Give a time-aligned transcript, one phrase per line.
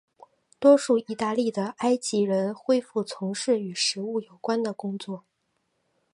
[0.59, 5.23] 多数义大利的埃及人恢从事与食物有关的工作。